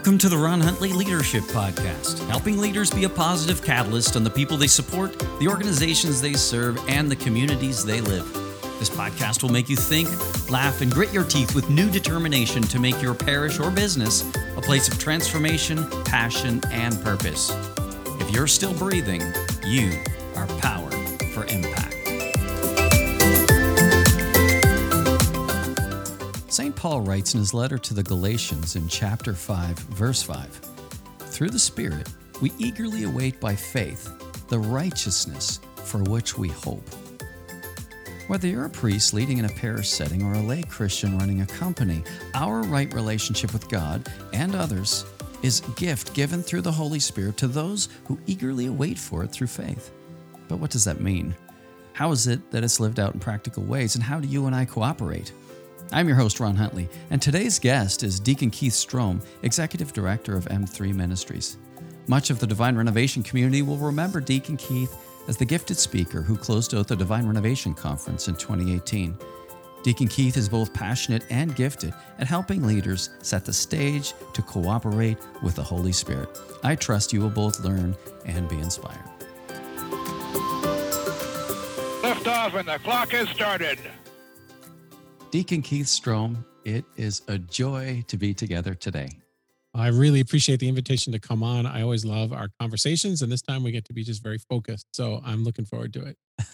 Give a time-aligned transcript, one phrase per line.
[0.00, 4.30] Welcome to the Ron Huntley Leadership Podcast, helping leaders be a positive catalyst on the
[4.30, 8.24] people they support, the organizations they serve, and the communities they live.
[8.78, 10.08] This podcast will make you think,
[10.48, 14.24] laugh, and grit your teeth with new determination to make your parish or business
[14.56, 17.54] a place of transformation, passion, and purpose.
[18.20, 19.20] If you're still breathing,
[19.66, 20.02] you
[20.34, 20.94] are powered
[21.34, 21.79] for impact.
[26.80, 30.48] Paul writes in his letter to the Galatians in chapter 5, verse 5
[31.18, 32.08] Through the Spirit,
[32.40, 34.08] we eagerly await by faith
[34.48, 36.88] the righteousness for which we hope.
[38.28, 41.46] Whether you're a priest leading in a parish setting or a lay Christian running a
[41.46, 45.04] company, our right relationship with God and others
[45.42, 49.32] is a gift given through the Holy Spirit to those who eagerly await for it
[49.32, 49.90] through faith.
[50.48, 51.36] But what does that mean?
[51.92, 54.56] How is it that it's lived out in practical ways, and how do you and
[54.56, 55.30] I cooperate?
[55.92, 60.44] I'm your host, Ron Huntley, and today's guest is Deacon Keith Strohm, Executive Director of
[60.44, 61.56] M3 Ministries.
[62.06, 64.96] Much of the Divine Renovation community will remember Deacon Keith
[65.26, 69.18] as the gifted speaker who closed out the Divine Renovation Conference in 2018.
[69.82, 75.18] Deacon Keith is both passionate and gifted at helping leaders set the stage to cooperate
[75.42, 76.38] with the Holy Spirit.
[76.62, 77.96] I trust you will both learn
[78.26, 79.10] and be inspired.
[82.04, 83.80] Lift off and the clock has started.
[85.30, 89.08] Deacon Keith Strohm, it is a joy to be together today.
[89.72, 91.66] I really appreciate the invitation to come on.
[91.66, 94.88] I always love our conversations, and this time we get to be just very focused.
[94.92, 96.16] So I'm looking forward to it.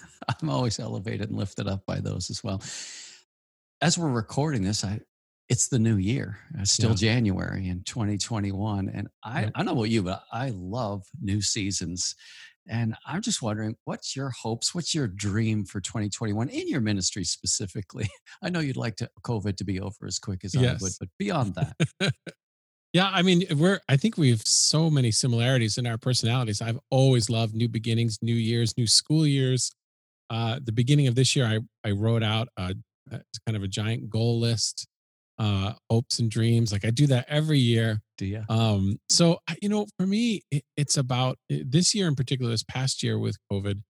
[0.42, 2.62] I'm always elevated and lifted up by those as well.
[3.80, 5.00] As we're recording this, I
[5.48, 6.36] it's the new year.
[6.54, 6.96] Uh, it's still yeah.
[7.14, 9.50] January in 2021, and I yeah.
[9.54, 12.14] I don't know about you, but I love new seasons.
[12.68, 14.74] And I'm just wondering, what's your hopes?
[14.74, 18.08] What's your dream for 2021 in your ministry specifically?
[18.42, 20.80] I know you'd like to COVID to be over as quick as yes.
[20.80, 22.12] I would, but beyond that.
[22.92, 26.60] yeah, I mean, we're I think we have so many similarities in our personalities.
[26.60, 29.70] I've always loved new beginnings, new years, new school years.
[30.28, 32.74] Uh, the beginning of this year, I I wrote out a,
[33.12, 34.88] a kind of a giant goal list
[35.38, 36.72] uh, hopes and dreams.
[36.72, 38.00] Like I do that every year.
[38.18, 38.42] Do you?
[38.48, 42.50] Um, so you know, for me, it, it's about eh, this year in particular.
[42.50, 43.82] This past year with COVID,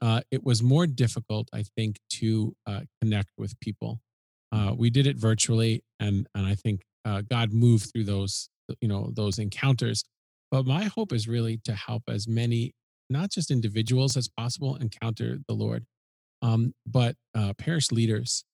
[0.00, 4.00] uh, it was more difficult, I think, to uh, connect with people.
[4.52, 8.48] Uh, we did it virtually, and and I think uh, God moved through those,
[8.80, 10.04] you know, those encounters.
[10.50, 12.72] But my hope is really to help as many,
[13.10, 15.84] not just individuals as possible, encounter the Lord,
[16.42, 18.44] um, but uh, parish leaders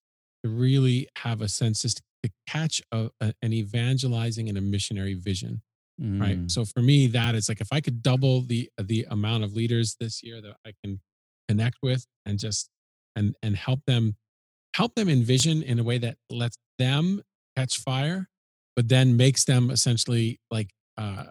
[0.42, 5.15] to really have a sense just to catch a, a, an evangelizing and a missionary
[5.15, 5.62] vision
[6.00, 6.21] mm.
[6.21, 9.55] right so for me that is like if i could double the the amount of
[9.55, 11.00] leaders this year that i can
[11.49, 12.71] connect with and just
[13.16, 14.16] and and help them
[14.75, 17.21] help them envision in a way that lets them
[17.56, 18.28] catch fire
[18.75, 21.25] but then makes them essentially like uh,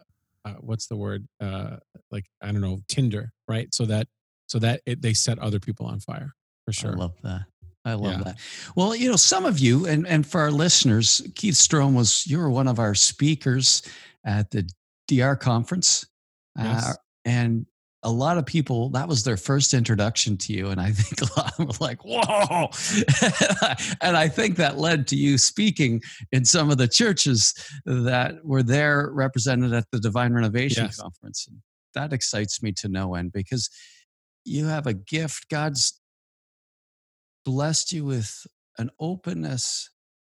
[0.46, 1.28] uh what's the word?
[1.40, 1.78] Uh
[2.12, 3.73] like i don't know tinder right?
[3.73, 4.08] So that
[4.47, 6.34] so that it, they set other people on fire
[6.66, 6.91] for sure.
[6.91, 7.41] i love that
[7.84, 8.24] I love yeah.
[8.24, 8.40] that.
[8.75, 12.38] Well, you know, some of you, and, and for our listeners, Keith Strohm was, you
[12.38, 13.81] were one of our speakers
[14.24, 14.69] at the
[15.08, 16.06] DR conference.
[16.59, 16.90] Uh, yes.
[16.90, 16.94] Uh,
[17.25, 17.66] and
[18.03, 20.70] a lot of people, that was their first introduction to you.
[20.70, 22.70] And I think a lot of them were like, whoa.
[24.02, 27.53] and I think that led to you speaking in some of the churches
[27.86, 31.00] that were there represented at the Divine Renovation yes.
[31.00, 31.47] Conference.
[31.47, 31.58] And
[31.94, 33.70] that excites me to no end because
[34.46, 35.50] you have a gift.
[35.50, 36.00] God's
[37.46, 38.46] blessed you with
[38.78, 39.90] an openness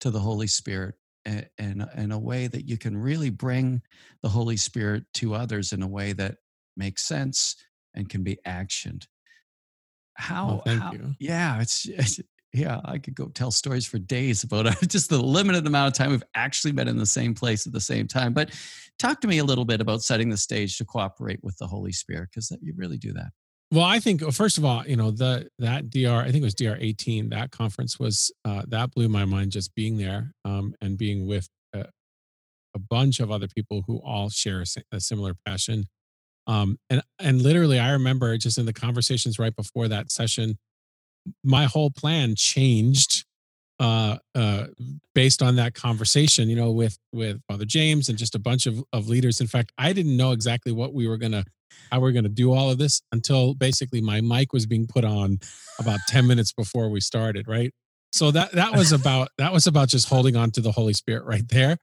[0.00, 3.82] to the Holy Spirit and in a way that you can really bring
[4.22, 6.36] the Holy Spirit to others in a way that
[6.76, 7.56] makes sense
[7.94, 9.06] and can be actioned.
[10.18, 10.50] Oh, how?
[10.50, 11.14] Oh, thank how, you.
[11.20, 12.20] Yeah, it's, it's,
[12.52, 12.80] yeah.
[12.84, 14.66] I could go tell stories for days about.
[14.88, 17.80] Just the limited amount of time we've actually been in the same place at the
[17.80, 18.32] same time.
[18.32, 18.50] But
[18.98, 21.92] talk to me a little bit about setting the stage to cooperate with the Holy
[21.92, 23.30] Spirit because you really do that.
[23.72, 26.54] Well, I think first of all, you know, the that DR, I think it was
[26.54, 30.98] DR 18, that conference was uh, that blew my mind just being there um, and
[30.98, 31.86] being with a,
[32.74, 35.86] a, bunch of other people who all share a, similar passion.
[36.46, 40.58] Um, and and literally, I remember just in the conversations right before that session,
[41.42, 43.24] my whole plan changed
[43.80, 44.66] uh, uh,
[45.14, 48.84] based on that conversation, you know, with with Father James and just a bunch of
[48.92, 49.40] of leaders.
[49.40, 51.46] In fact, I didn't know exactly what we were gonna
[51.90, 55.04] how we are gonna do all of this until basically my mic was being put
[55.04, 55.38] on
[55.78, 57.46] about ten minutes before we started.
[57.48, 57.72] Right.
[58.12, 61.24] So that that was about that was about just holding on to the Holy Spirit
[61.24, 61.78] right there.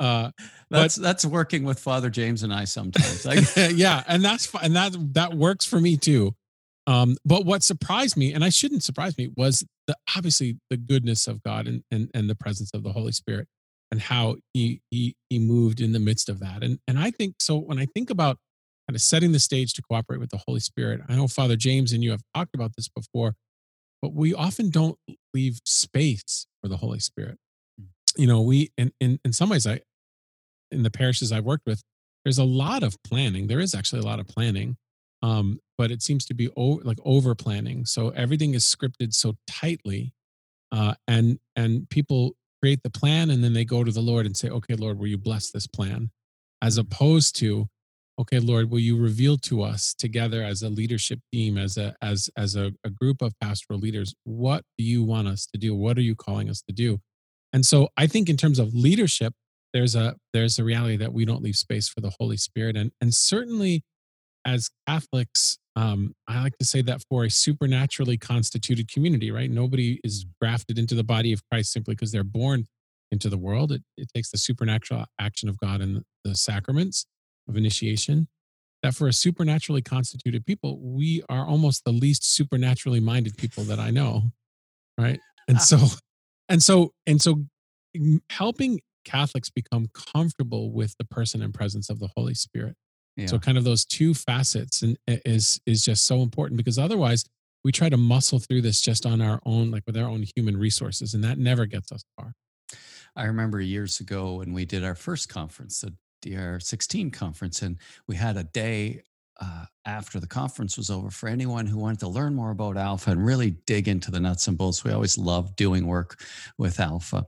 [0.00, 0.30] Uh,
[0.70, 3.26] that's but, that's working with Father James and I sometimes.
[3.56, 6.34] yeah, and that's and that that works for me too.
[6.86, 11.26] Um, but what surprised me, and I shouldn't surprise me, was the obviously the goodness
[11.26, 13.48] of God and, and and the presence of the Holy Spirit.
[13.90, 16.62] and how he he he moved in the midst of that.
[16.62, 18.38] And and I think so when I think about
[18.88, 21.92] kind of setting the stage to cooperate with the Holy Spirit, I know Father James
[21.92, 23.34] and you have talked about this before,
[24.02, 24.98] but we often don't
[25.32, 27.38] leave space for the Holy Spirit.
[27.78, 27.86] Hmm.
[28.16, 29.80] You know, we in in in some ways I
[30.70, 31.82] in the parishes I've worked with,
[32.24, 33.46] there's a lot of planning.
[33.46, 34.76] There is actually a lot of planning.
[35.22, 37.86] Um, but it seems to be o- like over planning.
[37.86, 40.12] So everything is scripted so tightly,
[40.70, 44.36] uh, and and people create the plan and then they go to the Lord and
[44.36, 46.10] say, "Okay, Lord, will you bless this plan?"
[46.60, 47.68] As opposed to,
[48.18, 52.30] "Okay, Lord, will you reveal to us together as a leadership team, as a as
[52.36, 55.74] as a, a group of pastoral leaders, what do you want us to do?
[55.74, 56.98] What are you calling us to do?"
[57.52, 59.34] And so I think in terms of leadership,
[59.72, 62.92] there's a there's a reality that we don't leave space for the Holy Spirit, and
[63.00, 63.82] and certainly
[64.44, 69.50] as Catholics, um, I like to say that for a supernaturally constituted community, right?
[69.50, 72.66] Nobody is grafted into the body of Christ simply because they're born
[73.10, 73.72] into the world.
[73.72, 77.06] It, it takes the supernatural action of God and the sacraments
[77.48, 78.28] of initiation.
[78.82, 83.78] That for a supernaturally constituted people, we are almost the least supernaturally minded people that
[83.78, 84.24] I know,
[84.98, 85.18] right?
[85.48, 85.60] And ah.
[85.60, 85.78] so,
[86.50, 87.46] and so, and so,
[88.28, 92.76] helping Catholics become comfortable with the person and presence of the Holy Spirit
[93.16, 93.26] yeah.
[93.26, 97.24] So kind of those two facets and is is just so important because otherwise
[97.62, 100.56] we try to muscle through this just on our own, like with our own human
[100.56, 102.34] resources, and that never gets us far.
[103.16, 105.94] I remember years ago when we did our first conference, the
[106.24, 107.76] DR16 conference, and
[108.06, 109.02] we had a day
[109.40, 113.10] uh, after the conference was over for anyone who wanted to learn more about Alpha
[113.10, 114.84] and really dig into the nuts and bolts.
[114.84, 116.20] We always love doing work
[116.56, 117.26] with Alpha.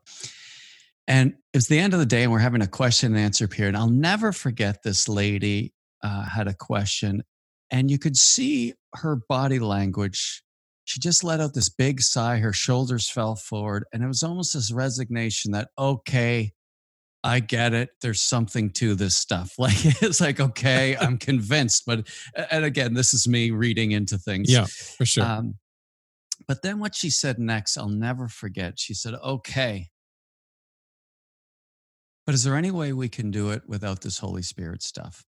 [1.08, 3.46] And it was the end of the day, and we're having a question and answer
[3.46, 3.76] period.
[3.76, 5.72] I'll never forget this lady
[6.02, 7.22] uh, had a question,
[7.70, 10.42] and you could see her body language.
[10.84, 12.38] She just let out this big sigh.
[12.38, 16.52] Her shoulders fell forward, and it was almost this resignation that, okay,
[17.26, 17.90] I get it.
[18.00, 19.54] There's something to this stuff.
[19.58, 21.84] Like it's like, okay, I'm convinced.
[21.86, 22.08] But
[22.50, 24.50] and again, this is me reading into things.
[24.50, 25.24] Yeah, for sure.
[25.24, 25.54] Um,
[26.46, 28.78] but then what she said next, I'll never forget.
[28.78, 29.88] She said, okay.
[32.24, 35.24] But is there any way we can do it without this Holy Spirit stuff?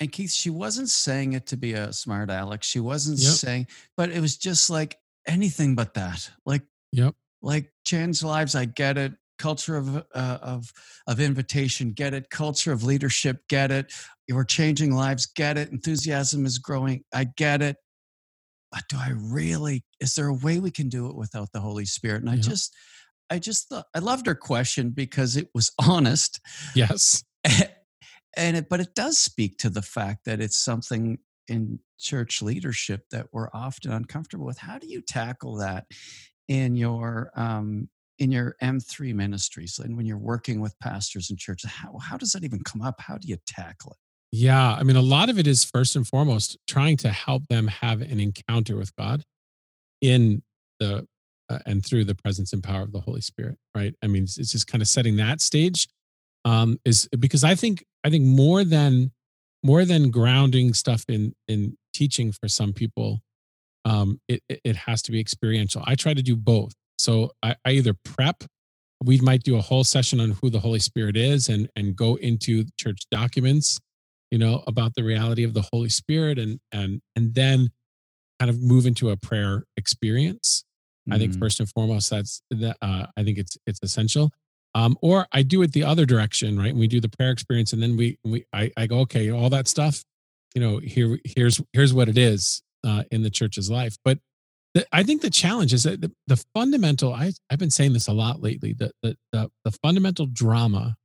[0.00, 2.62] And Keith, she wasn't saying it to be a smart aleck.
[2.62, 3.32] She wasn't yep.
[3.32, 3.66] saying,
[3.96, 4.96] but it was just like
[5.26, 6.30] anything but that.
[6.46, 6.62] Like,
[6.92, 7.14] yep.
[7.40, 9.12] Like change lives, I get it.
[9.38, 10.72] Culture of uh, of
[11.06, 12.30] of invitation, get it.
[12.30, 13.92] Culture of leadership, get it.
[14.30, 15.70] We're changing lives, get it.
[15.70, 17.76] Enthusiasm is growing, I get it.
[18.70, 19.84] But do I really?
[20.00, 22.20] Is there a way we can do it without the Holy Spirit?
[22.20, 22.74] And I just,
[23.30, 26.40] I just thought I loved her question because it was honest.
[26.74, 27.24] Yes
[28.38, 31.18] and it, but it does speak to the fact that it's something
[31.48, 34.58] in church leadership that we're often uncomfortable with.
[34.58, 35.86] How do you tackle that
[36.46, 37.88] in your um,
[38.18, 41.70] in your M3 ministries and when you're working with pastors and churches?
[41.70, 43.00] How how does that even come up?
[43.00, 43.98] How do you tackle it?
[44.30, 47.66] Yeah, I mean, a lot of it is first and foremost trying to help them
[47.68, 49.24] have an encounter with God
[50.02, 50.42] in
[50.80, 51.06] the
[51.48, 53.94] uh, and through the presence and power of the Holy Spirit, right?
[54.02, 55.88] I mean, it's, it's just kind of setting that stage
[56.44, 59.12] um, is because I think I think more than
[59.62, 63.20] more than grounding stuff in in teaching for some people,
[63.84, 65.82] um, it it has to be experiential.
[65.86, 66.72] I try to do both.
[66.98, 68.44] So I, I either prep.
[69.02, 72.16] We might do a whole session on who the Holy Spirit is and and go
[72.16, 73.78] into church documents,
[74.30, 77.70] you know, about the reality of the Holy Spirit and and and then
[78.40, 80.64] kind of move into a prayer experience.
[81.08, 81.14] Mm.
[81.14, 81.38] I think mm.
[81.38, 84.30] first and foremost that's that uh, I think it's it's essential.
[84.74, 86.74] Um, or I do it the other direction, right?
[86.74, 89.66] We do the prayer experience, and then we we I, I go, okay, all that
[89.66, 90.04] stuff,
[90.54, 93.96] you know, here here's here's what it is uh, in the church's life.
[94.04, 94.18] But
[94.74, 97.12] the, I think the challenge is that the, the fundamental.
[97.12, 98.74] I I've been saying this a lot lately.
[98.74, 100.96] The, the the the fundamental drama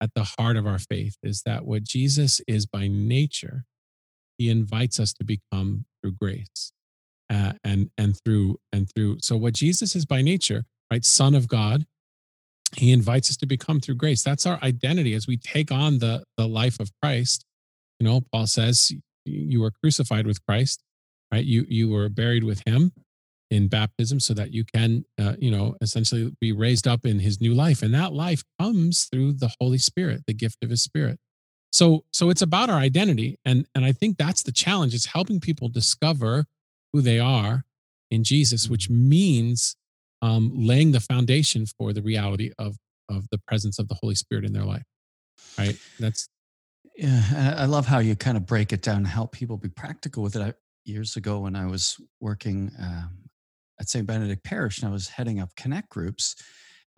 [0.00, 3.64] at the heart of our faith is that what Jesus is by nature,
[4.38, 6.72] He invites us to become through grace,
[7.30, 9.18] uh, and and through and through.
[9.20, 11.04] So what Jesus is by nature, right?
[11.04, 11.86] Son of God
[12.76, 16.24] he invites us to become through grace that's our identity as we take on the
[16.36, 17.44] the life of christ
[17.98, 18.92] you know paul says
[19.24, 20.82] you were crucified with christ
[21.32, 22.92] right you you were buried with him
[23.50, 27.40] in baptism so that you can uh, you know essentially be raised up in his
[27.40, 31.18] new life and that life comes through the holy spirit the gift of his spirit
[31.70, 35.40] so so it's about our identity and and i think that's the challenge it's helping
[35.40, 36.46] people discover
[36.92, 37.64] who they are
[38.10, 39.76] in jesus which means
[40.22, 42.76] um, laying the foundation for the reality of
[43.08, 44.84] of the presence of the Holy Spirit in their life.
[45.58, 45.76] Right.
[45.98, 46.28] That's
[46.96, 47.56] yeah.
[47.58, 50.36] I love how you kind of break it down and help people be practical with
[50.36, 50.56] it.
[50.84, 53.28] Years ago, when I was working um,
[53.80, 54.06] at St.
[54.06, 56.34] Benedict Parish and I was heading up connect groups,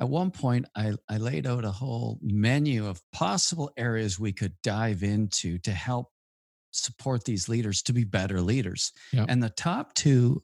[0.00, 4.54] at one point I, I laid out a whole menu of possible areas we could
[4.62, 6.08] dive into to help
[6.72, 8.92] support these leaders to be better leaders.
[9.12, 9.26] Yep.
[9.28, 10.42] And the top two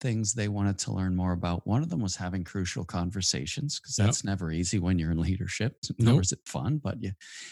[0.00, 3.98] things they wanted to learn more about, one of them was having crucial conversations, because
[3.98, 4.06] Yep.
[4.06, 6.22] that's never easy when you're in leadership, nor Nope.
[6.22, 7.10] is it fun, but yeah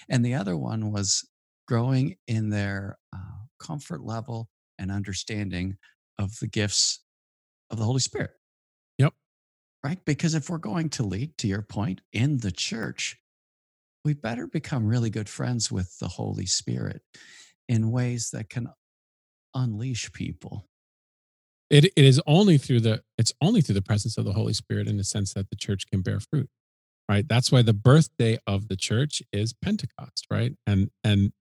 [0.09, 1.29] And the other one was
[1.69, 3.19] growing in their uh,
[3.61, 5.77] comfort level and understanding
[6.19, 7.01] of the gifts
[7.71, 8.31] of the Holy Spirit.
[8.99, 9.15] Yep.
[9.85, 10.05] Right?
[10.05, 13.17] Because if we're going to lead, to your point, in the church,
[14.05, 17.03] we better become really good friends with the Holy Spirit
[17.69, 18.69] in ways that can
[19.55, 20.67] unleash people.
[21.71, 24.89] It it is only through the it's only through the presence of the Holy Spirit
[24.89, 26.49] in the sense that the church can bear fruit.
[27.09, 27.27] Right?
[27.27, 30.53] That's why the birthday of the church is Pentecost, right?
[30.67, 31.33] And and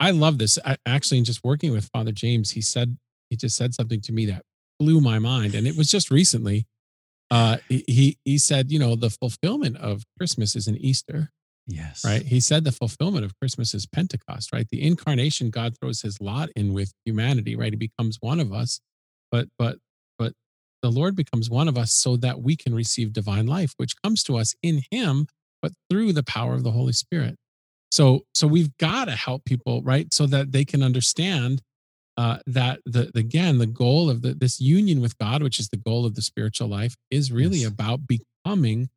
[0.00, 0.58] I love this.
[0.64, 2.96] I, actually, in just working with Father James, he said
[3.30, 4.42] he just said something to me that
[4.78, 6.66] blew my mind, and it was just recently.
[7.30, 11.30] Uh, he he- said, you know, the fulfillment of Christmas is in Easter,
[11.66, 12.02] Yes.
[12.04, 12.22] right?
[12.22, 14.66] He said the fulfillment of Christmas is Pentecost, right?
[14.70, 17.70] The incarnation, God throws his lot in with humanity, right?
[17.72, 18.80] He becomes one of us,
[19.30, 19.76] but but
[20.18, 20.32] but
[20.80, 24.22] the Lord becomes one of us so that we can receive divine life, which comes
[24.24, 25.26] to us in him,
[25.60, 27.36] but through the power of the Holy Spirit.
[27.90, 30.12] So so we've got to help people, right?
[30.12, 31.62] So that they can understand
[32.16, 35.76] uh, that the again the goal of the, this union with God, which is the
[35.78, 37.72] goal of the spiritual life, is really Yes.
[37.72, 38.90] about becoming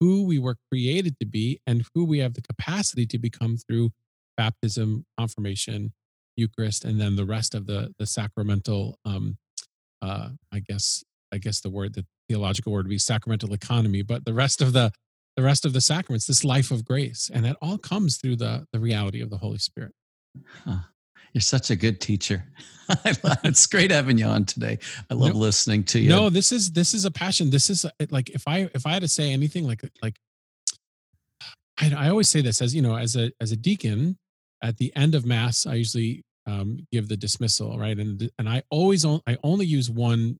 [0.00, 3.90] who we were created to be and who we have the capacity to become through
[4.36, 5.92] baptism, confirmation,
[6.36, 8.98] Eucharist, and then the rest of the the sacramental.
[9.04, 9.38] Um,
[10.02, 14.24] uh, I guess I guess the word the theological word would be sacramental economy, but
[14.24, 14.92] the rest of the
[15.38, 18.66] the rest of the sacraments, this life of grace, and it all comes through the
[18.72, 19.92] the reality of the Holy Spirit.
[20.64, 20.78] Huh.
[21.32, 22.44] You're such a good teacher.
[23.44, 24.78] It's great having you on today.
[25.08, 26.08] I love No- listening to you.
[26.08, 27.50] No, this is this is a passion.
[27.50, 30.16] This is like if I if I had to say anything like like
[31.80, 34.16] I, I always say this as you know as a as a deacon
[34.60, 38.64] at the end of mass I usually um, give the dismissal right and and I
[38.70, 40.38] always on, I only use one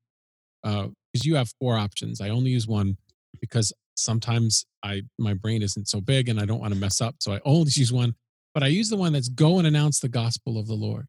[0.65, 2.21] because you have four options.
[2.21, 2.97] I only use one
[3.41, 7.17] because sometimes I my brain isn't so big and I don't want to mess up,
[7.21, 8.15] so I only use one.
[8.55, 11.07] But I use the one that's go and announce the gospel of the Lord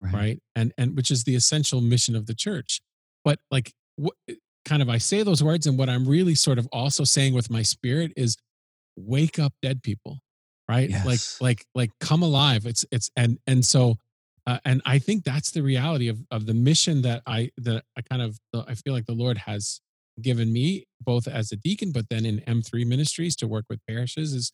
[0.00, 0.38] right.
[0.54, 2.80] and and which is the essential mission of the church.
[3.24, 4.14] But like what
[4.64, 7.50] kind of i say those words and what i'm really sort of also saying with
[7.50, 8.38] my spirit is
[8.96, 10.20] wake up dead people
[10.68, 10.90] right?
[11.04, 12.66] Like like like come alive.
[12.66, 13.96] It's it's and and so
[14.46, 18.02] uh, and i think that's the reality of of the mission that i that i
[18.02, 18.38] kind of
[18.68, 19.80] i feel like the lord has
[20.20, 24.32] given me both as a deacon but then in m3 ministries to work with parishes
[24.32, 24.52] is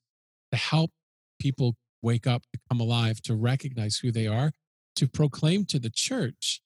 [0.51, 0.91] to help
[1.39, 4.53] people wake up to come alive to recognize who they are
[4.97, 6.61] to proclaim to the church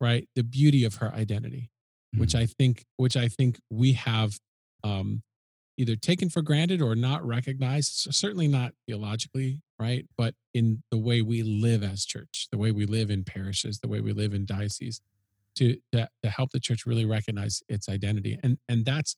[0.00, 1.70] right the beauty of her identity
[2.16, 2.40] which Mm.
[2.40, 4.38] i think which i think we have
[4.84, 5.22] um
[5.78, 11.22] either taken for granted or not recognized certainly not theologically right but in the way
[11.22, 14.44] we live as church the way we live in parishes the way we live in
[14.44, 15.00] dioceses
[15.58, 19.16] to to, to help the church really recognize its identity and and that's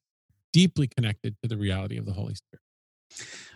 [0.53, 2.61] deeply connected to the reality of the holy spirit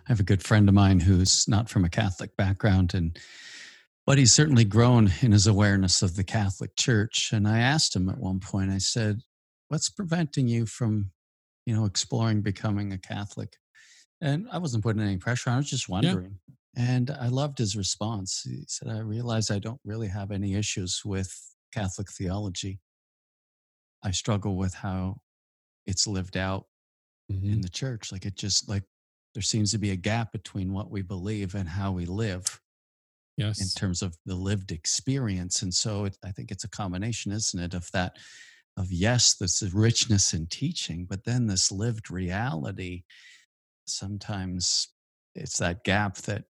[0.07, 3.17] I have a good friend of mine who's not from a Catholic background and
[4.05, 7.31] but he's certainly grown in his awareness of the Catholic Church.
[7.33, 9.21] And I asked him at one point, I said,
[9.69, 11.09] What's preventing you from,
[11.65, 13.57] you know, exploring becoming a Catholic?
[14.21, 16.37] And I wasn't putting any pressure on, I was just wondering.
[16.77, 18.43] And I loved his response.
[18.43, 22.79] He said, I realize I don't really have any issues with Catholic theology.
[24.03, 25.17] I struggle with how
[25.85, 26.65] it's lived out
[27.29, 27.61] in mm-hmm.
[27.61, 28.11] the church.
[28.11, 28.83] Like it just like
[29.33, 32.59] there seems to be a gap between what we believe and how we live
[33.37, 33.59] Yes.
[33.59, 35.61] in terms of the lived experience.
[35.61, 38.15] And so it, I think it's a combination, isn't it, of that,
[38.77, 43.03] of yes, this richness in teaching, but then this lived reality.
[43.87, 44.87] Sometimes
[45.33, 46.45] it's that gap that,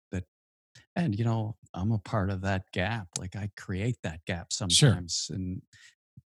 [0.96, 3.08] and you know, I'm a part of that gap.
[3.18, 5.62] Like I create that gap sometimes and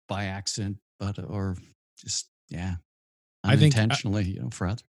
[0.07, 1.57] by accident, but, or
[1.97, 2.75] just, yeah,
[3.43, 4.83] I think, uh, unintentionally, you know, for others.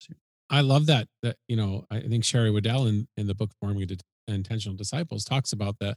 [0.49, 3.87] I love that that you know I think Sherry Weddell in in the book Forming
[4.27, 5.95] Intentional Disciples talks about the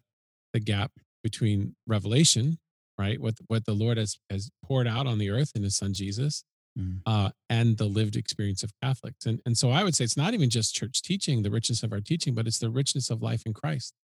[0.53, 0.93] the gap
[1.23, 2.59] between revelation,
[2.99, 3.21] right?
[3.21, 6.45] What what the Lord has has poured out on the earth in His Son Jesus,
[6.79, 7.01] Mm.
[7.07, 9.25] uh, and the lived experience of Catholics.
[9.27, 11.93] And and so I would say it's not even just church teaching, the richness of
[11.93, 13.95] our teaching, but it's the richness of life in Christ,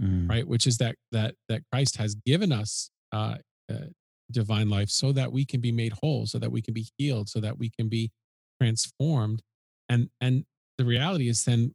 [0.00, 0.28] Mm.
[0.30, 0.46] right?
[0.46, 3.86] Which is that that that Christ has given us uh, uh,
[4.30, 7.28] divine life so that we can be made whole, so that we can be healed,
[7.28, 8.10] so that we can be
[8.60, 9.42] transformed
[9.88, 10.44] and and
[10.78, 11.74] the reality is then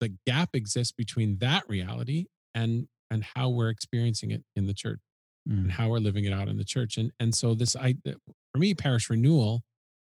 [0.00, 5.00] the gap exists between that reality and and how we're experiencing it in the church
[5.46, 5.70] and Mm.
[5.70, 7.94] how we're living it out in the church and and so this i
[8.58, 9.62] for me parish renewal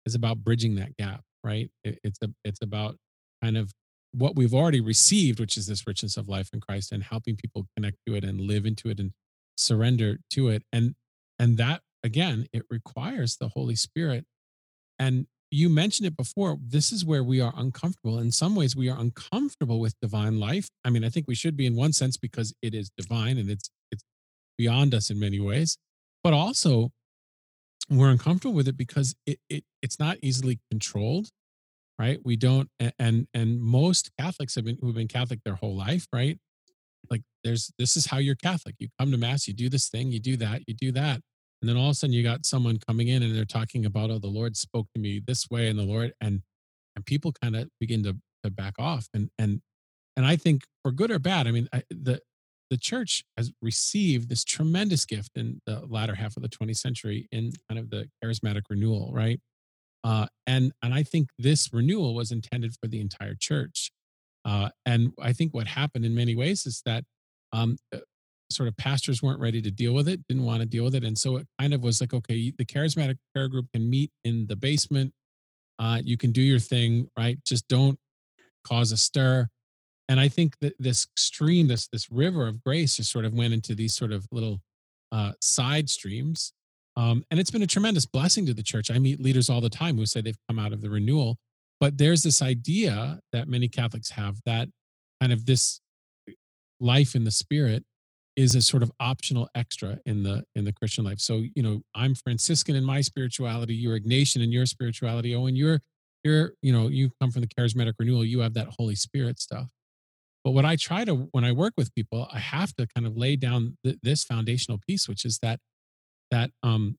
[0.05, 1.69] is about bridging that gap right?
[1.83, 2.97] It, it's a it's about
[3.41, 3.71] kind of
[4.11, 7.67] what we've already received, which is this richness of life in Christ, and helping people
[7.75, 9.11] connect to it and live into it and
[9.55, 10.63] surrender to it.
[10.73, 10.95] And
[11.39, 14.25] and that again, it requires the Holy Spirit.
[14.97, 16.57] And you mentioned it before.
[16.59, 18.17] This is where we are uncomfortable.
[18.17, 20.67] In some ways, we are uncomfortable with divine life.
[20.83, 23.49] I mean, I think we should be in one sense because it is divine and
[23.49, 24.03] it's it's
[24.57, 25.77] beyond us in many ways.
[26.23, 26.89] But also,
[27.89, 31.29] we're uncomfortable with it because it, it it's not easily controlled
[31.97, 32.19] right?
[32.25, 36.37] We don't and and most catholics have been who've been catholic their whole life right?
[37.09, 38.75] Like there's this is how you're catholic.
[38.79, 41.21] You come to mass you do this thing you do that you do that
[41.61, 44.11] and then all of a sudden you got someone coming in and they're talking about
[44.11, 46.41] oh the lord spoke to me this way and the lord and
[46.95, 49.61] and people kind of begin to to back off and and
[50.15, 52.21] and i think for good or bad i mean I, the
[52.69, 57.27] the church has received this tremendous gift in the latter half of the 20th century
[57.31, 59.39] in kind of the charismatic renewal, right?
[60.03, 63.91] Uh, and and I think this renewal was intended for the entire church.
[64.43, 67.03] Uh, and I think what happened in many ways is that
[67.51, 67.99] um, uh,
[68.51, 71.03] sort of pastors weren't ready to deal with it, didn't want to deal with it,
[71.03, 74.45] and so it kind of was like, okay, the charismatic prayer group can meet in
[74.47, 75.11] the basement.
[75.79, 77.39] Uh, you can do your thing, right?
[77.43, 77.97] Just don't
[78.63, 79.47] cause a stir
[80.07, 83.53] and I think that this stream, this this river of grace, just sort of went
[83.53, 84.61] into these sort of little
[85.11, 86.53] uh, side streams,
[86.95, 88.91] um, and it's been a tremendous blessing to the church.
[88.91, 91.37] I meet leaders all the time who say they've come out of the renewal,
[91.79, 94.69] but there's this idea that many Catholics have that
[95.19, 95.81] kind of this
[96.79, 97.83] life in the Spirit
[98.35, 101.19] is a sort of optional extra in the in the Christian life.
[101.19, 105.35] So you know, I'm Franciscan in my spirituality, you're Ignatian in your spirituality.
[105.35, 105.81] Oh, and you're
[106.23, 109.67] you're you know you come from the charismatic renewal, you have that Holy Spirit stuff.
[110.45, 113.17] But what I try to, when I work with people, I have to kind of
[113.17, 115.59] lay down th- this foundational piece, which is that
[116.29, 116.97] that um,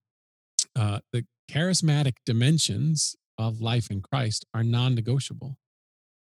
[0.75, 5.59] uh, the charismatic dimensions of life in Christ are non-negotiable,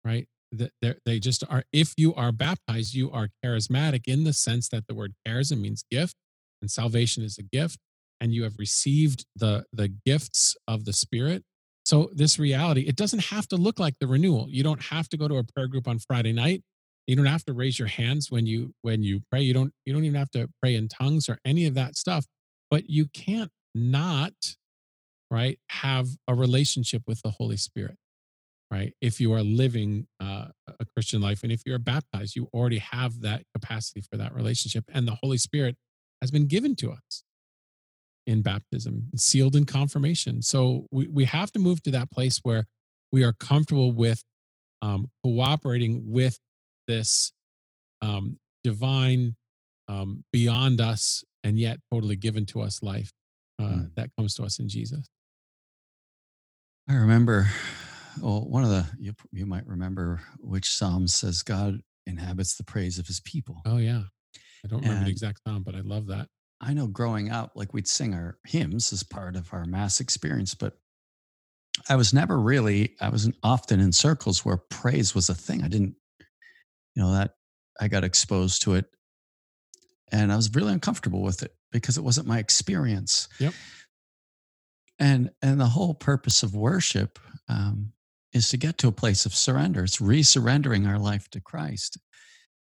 [0.05, 0.27] right?
[0.53, 0.73] That
[1.07, 1.65] they just are.
[1.73, 5.85] If you are baptized, you are charismatic in the sense that the word charism means
[5.91, 6.15] gift,
[6.61, 7.79] and salvation is a gift,
[8.21, 11.43] and you have received the the gifts of the Spirit.
[11.87, 14.49] So this reality, it doesn't have to look like the renewal.
[14.51, 16.63] You don't have to go to a prayer group on Friday night
[17.09, 19.41] you don't have to raise your hands when you when you pray.
[19.41, 22.27] You don't you don't even have to pray in tongues or any of that stuff
[22.71, 24.57] but you can't not
[25.31, 27.97] right have a relationship with the holy spirit
[28.71, 28.93] right?
[29.01, 33.23] If you are living uh, a christian life and if you're baptized you already have
[33.23, 35.77] that capacity for that relationship and the holy spirit
[36.21, 37.25] has been given to us
[38.29, 40.43] in baptism sealed in confirmation.
[40.43, 42.67] So we, we have to move to that place where
[43.11, 44.23] we are comfortable with
[44.83, 46.39] um, cooperating with
[46.89, 47.33] this
[48.03, 49.37] um, divine,
[49.87, 53.13] um, beyond us, and yet totally given to us life
[53.61, 53.95] uh, mm.
[53.95, 55.07] that comes to us in Jesus.
[56.89, 57.47] I remember,
[58.21, 62.99] well, one of the, you, you might remember which psalm says God inhabits the praise
[62.99, 63.61] of his people.
[63.67, 64.03] Oh, yeah.
[64.65, 66.29] I don't remember and the exact psalm, but I love that.
[66.61, 70.55] I know growing up, like we'd sing our hymns as part of our mass experience,
[70.55, 70.79] but
[71.89, 75.63] I was never really, I wasn't often in circles where praise was a thing.
[75.63, 75.95] I didn't
[76.95, 77.33] you know that
[77.81, 78.87] i got exposed to it
[80.11, 83.29] and i was really uncomfortable with it because it wasn't my experience.
[83.39, 83.55] Yep.
[84.99, 87.93] And and the whole purpose of worship um,
[88.33, 89.85] is to get to a place of surrender.
[89.85, 91.99] It's re-surrendering our life to christ.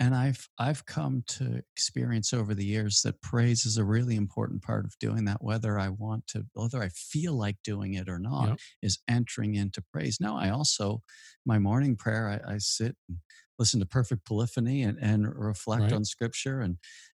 [0.00, 4.60] And i've i've come to experience over the years that praise is a really important
[4.60, 8.18] part of doing that whether i want to whether i feel like doing it or
[8.18, 8.58] not yep.
[8.82, 10.18] is entering into praise.
[10.20, 11.00] Now i also
[11.46, 13.18] my morning prayer i, I sit and
[13.58, 15.92] listen to perfect polyphony and, and reflect right.
[15.92, 16.76] on scripture and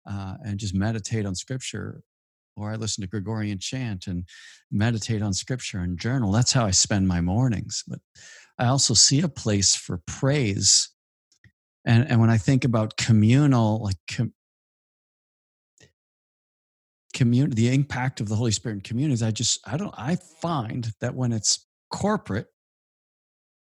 [0.09, 2.01] uh, and just meditate on scripture
[2.55, 4.25] or i listen to gregorian chant and
[4.71, 7.99] meditate on scripture and journal that's how i spend my mornings but
[8.59, 10.89] i also see a place for praise
[11.85, 14.33] and and when i think about communal like com,
[17.13, 20.91] community the impact of the holy spirit in communities i just i don't i find
[20.99, 22.47] that when it's corporate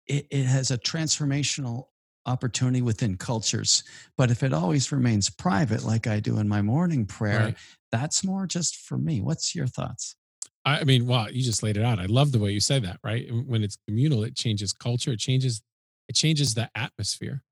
[0.07, 1.85] it, it has a transformational
[2.31, 3.83] opportunity within cultures.
[4.17, 7.57] But if it always remains private, like I do in my morning prayer, right.
[7.93, 9.21] that's more just for me.
[9.21, 10.17] What's your thoughts?
[10.65, 11.99] I mean, wow, you just laid it out.
[11.99, 13.27] I love the way you say that, right?
[13.47, 15.63] When it's communal, it changes culture, it changes,
[16.09, 17.43] it changes the atmosphere,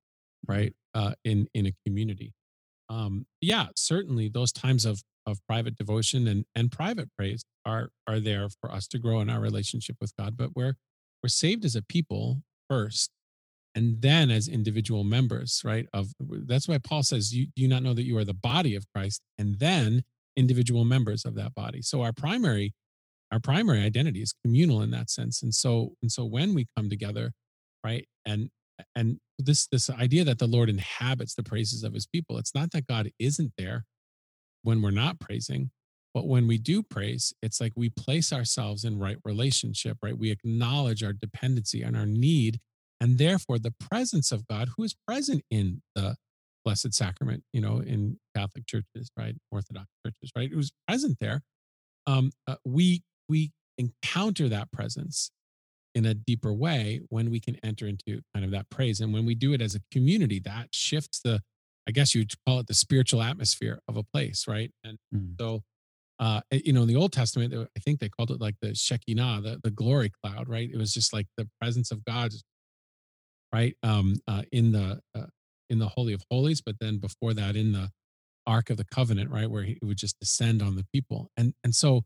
[0.46, 0.52] mm-hmm.
[0.52, 0.72] right?
[0.94, 2.32] Uh, in in a community.
[2.88, 8.20] Um, yeah, certainly those times of of private devotion and and private praise are are
[8.20, 10.36] there for us to grow in our relationship with God.
[10.36, 10.74] But we're
[11.22, 13.10] we're saved as a people first,
[13.78, 15.86] and then as individual members, right?
[15.92, 18.74] Of that's why Paul says, "You do you not know that you are the body
[18.74, 20.02] of Christ?" And then
[20.36, 21.80] individual members of that body.
[21.82, 22.74] So our primary
[23.30, 25.42] our primary identity is communal in that sense.
[25.42, 27.32] And so and so when we come together,
[27.84, 28.50] right, and
[28.96, 32.72] and this this idea that the Lord inhabits the praises of His people, it's not
[32.72, 33.84] that God isn't there
[34.62, 35.70] when we're not praising,
[36.14, 40.18] but when we do praise, it's like we place ourselves in right relationship, right?
[40.18, 42.58] We acknowledge our dependency and our need,
[43.00, 46.16] and therefore the presence of God, who is present in the
[46.64, 51.42] Blessed Sacrament, you know, in Catholic churches, right, Orthodox churches, right, it was present there.
[52.06, 55.30] Um, uh, we we encounter that presence
[55.94, 59.24] in a deeper way when we can enter into kind of that praise, and when
[59.26, 61.40] we do it as a community, that shifts the,
[61.88, 64.70] I guess you'd call it the spiritual atmosphere of a place, right?
[64.84, 65.34] And Mm.
[65.40, 65.62] so,
[66.18, 68.56] uh, eh, you know, in the Old Testament, uh, I think they called it like
[68.60, 70.68] the Shekinah, the, the glory cloud, right?
[70.70, 72.32] It was just like the presence of God,
[73.52, 73.74] right?
[73.82, 75.26] Um, uh, in the uh,
[75.70, 77.90] in the Holy of Holies, but then before that, in the
[78.46, 81.74] Ark of the Covenant, right, where he would just descend on the people, and and
[81.74, 82.04] so,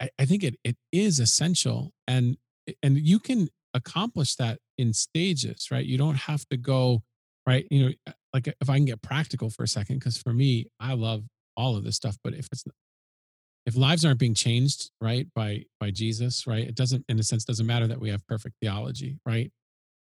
[0.00, 2.36] I, I think it it is essential, and
[2.82, 5.84] and you can accomplish that in stages, right?
[5.84, 7.02] You don't have to go,
[7.46, 7.66] right?
[7.70, 10.66] You know, uh, like if I can get practical for a second, because for me,
[10.80, 11.24] I love
[11.56, 12.64] all of this stuff, but if it's
[13.66, 17.44] if lives aren't being changed right by by jesus right it doesn't in a sense
[17.44, 19.50] doesn't matter that we have perfect theology right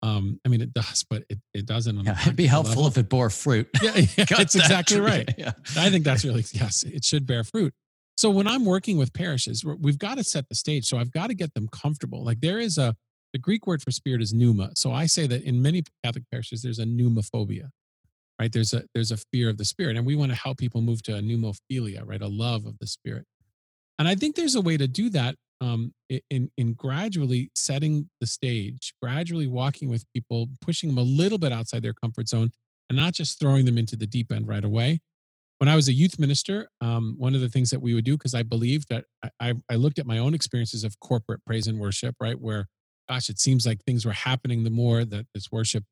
[0.03, 2.87] um i mean it does but it, it doesn't Yeah, it'd be helpful level.
[2.89, 3.69] if it bore fruit.
[3.83, 4.63] yeah, yeah it's that.
[4.63, 5.53] exactly right Yeah.
[5.77, 7.73] i think that's really yes it should bear fruit
[8.17, 11.29] so when i'm working with parishes we've got to set the stage so i've got
[11.29, 12.95] to get them comfortable like there is a
[13.33, 16.63] the greek word for spirit is pneuma so i say that in many catholic parishes
[16.63, 17.69] there's a pneumophobia
[18.41, 20.81] right there's a there's a fear of the spirit and we want to help people
[20.81, 23.25] move to a pneumophilia right a love of the spirit
[23.99, 25.93] and I think there's a way to do that um,
[26.31, 31.53] in in gradually setting the stage, gradually walking with people, pushing them a little bit
[31.53, 32.51] outside their comfort zone,
[32.89, 35.01] and not just throwing them into the deep end right away.
[35.59, 38.17] When I was a youth minister, um, one of the things that we would do,
[38.17, 39.07] because I believed that
[39.41, 42.69] I, I, looked at my own experiences of corporate praise and worship, right, where,
[43.09, 45.83] gosh, it seems like things were happening the more that this worship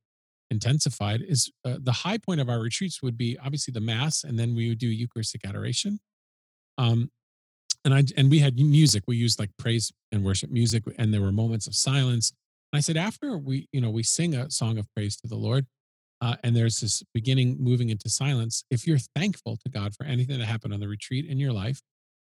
[0.52, 1.20] intensified.
[1.20, 4.54] Is uh, the high point of our retreats would be obviously the mass, and then
[4.54, 5.98] we would do Eucharistic adoration.
[6.78, 7.10] Um,
[7.86, 9.04] and I and we had music.
[9.06, 12.32] We used like praise and worship music, and there were moments of silence.
[12.72, 15.36] And I said, after we, you know, we sing a song of praise to the
[15.36, 15.66] Lord,
[16.20, 18.64] uh, and there's this beginning moving into silence.
[18.72, 21.80] If you're thankful to God for anything that happened on the retreat in your life,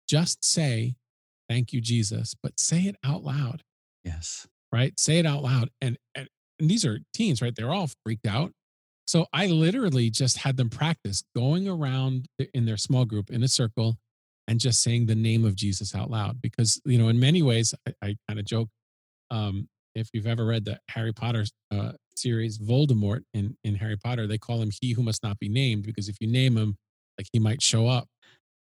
[0.07, 0.97] just say,
[1.49, 3.63] "Thank you, Jesus," but say it out loud,
[4.03, 4.47] Yes.
[4.71, 4.99] right?
[4.99, 5.69] Say it out loud.
[5.79, 6.27] And and,
[6.59, 7.55] and these are teens, right?
[7.55, 8.51] They're all freaked out.
[9.05, 13.47] So I literally just had them practice going around in their small group in a
[13.47, 13.97] circle
[14.47, 16.41] and just saying the name of Jesus out loud.
[16.41, 18.69] Because, you know, in many ways, I, I kind of joke.
[19.29, 24.27] Um, if you've ever read the Harry Potter uh, series, Voldemort in, in Harry Potter,
[24.27, 26.77] they call him he who must not be named because if you name him,
[27.17, 28.07] like he might show up.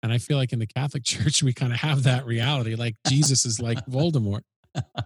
[0.02, 2.74] And I feel like in the Catholic Church, we kind of have that reality.
[2.74, 4.40] Like Jesus is like Voldemort.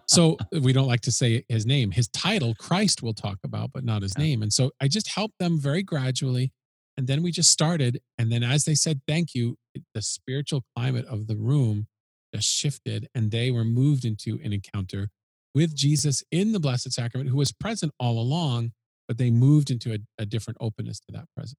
[0.06, 1.92] So we don't like to say his name.
[1.92, 4.24] His title, Christ, we'll talk about, but not his Yeah.
[4.24, 4.42] name.
[4.42, 6.52] And so I just helped them very gradually.
[6.96, 8.00] And then we just started.
[8.18, 9.56] And then as they said, thank you,
[9.94, 11.86] the spiritual climate of the room
[12.34, 15.08] just shifted and they were moved into an encounter
[15.54, 18.72] with Jesus in the Blessed Sacrament, who was present all along,
[19.08, 21.56] but they moved into a, a different openness to that presence.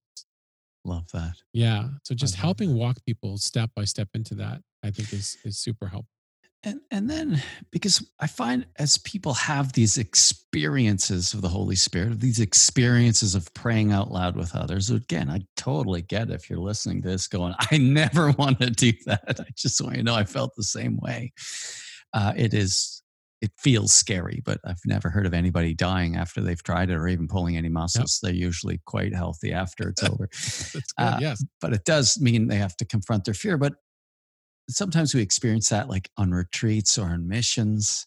[0.86, 1.36] Love that.
[1.54, 1.90] Yeah.
[2.04, 5.88] So just helping walk people step by step into that, I think is is super
[5.88, 6.10] helpful.
[6.64, 12.20] And and then because I find as people have these experiences of the Holy Spirit,
[12.20, 17.02] these experiences of praying out loud with others, again, I totally get if you're listening
[17.02, 19.40] to this going, I never want to do that.
[19.40, 21.34] I just want you to know I felt the same way.
[22.14, 23.02] Uh, it is
[23.42, 27.08] it feels scary, but I've never heard of anybody dying after they've tried it or
[27.08, 28.20] even pulling any muscles.
[28.22, 30.30] They're usually quite healthy after it's over.
[30.32, 30.84] That's good.
[31.00, 31.44] Uh, yes.
[31.60, 33.58] but it does mean they have to confront their fear.
[33.58, 33.74] But
[34.70, 38.06] sometimes we experience that like on retreats or on missions,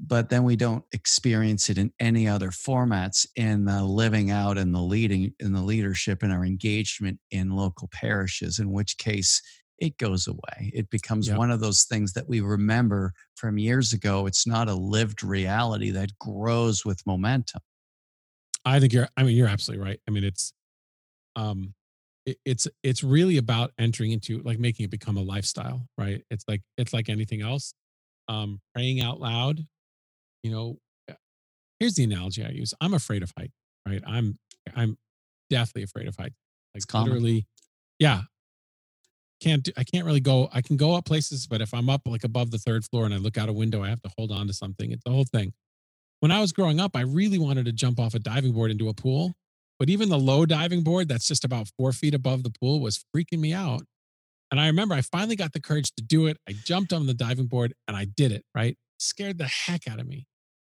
[0.00, 4.74] but then we don't experience it in any other formats in the living out and
[4.74, 9.42] the leading in the leadership and our engagement in local parishes, in which case
[9.78, 10.70] it goes away.
[10.74, 11.38] It becomes Yep.
[11.38, 14.26] one of those things that we remember from years ago.
[14.26, 17.60] It's not a lived reality that grows with momentum.
[18.64, 19.08] I think you're.
[19.16, 20.00] I mean, you're absolutely right.
[20.08, 20.52] I mean, it's,
[21.36, 21.74] um,
[22.26, 26.22] it, it's it's really about entering into like making it become a lifestyle, right?
[26.30, 27.74] It's like it's like anything else.
[28.28, 29.64] Um, praying out loud.
[30.42, 30.78] You know,
[31.10, 31.14] uh,
[31.80, 32.74] here's the analogy I use.
[32.80, 33.52] I'm afraid of height,
[33.88, 34.02] right?
[34.06, 34.36] I'm
[34.74, 34.98] I'm
[35.48, 36.32] deathly afraid of height.
[36.74, 37.46] Like It's literally,
[37.98, 38.22] yeah.
[39.40, 40.48] Can't do, I can't really go.
[40.52, 43.12] I can go up places, but if I'm up like above the third floor and
[43.12, 44.90] I look out a window, I have to hold on to something.
[44.92, 45.52] It's the whole thing
[46.20, 48.88] when I was growing up, I really wanted to jump off a diving board into
[48.88, 49.34] a pool.
[49.78, 53.04] But even the low diving board that's just about four feet above the pool was
[53.14, 53.82] freaking me out.
[54.50, 56.38] And I remember I finally got the courage to do it.
[56.48, 58.76] I jumped on the diving board and I did it, right?
[58.98, 60.26] Scared the heck out of me.